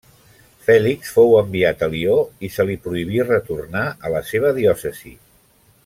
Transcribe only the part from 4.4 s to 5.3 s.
diòcesi.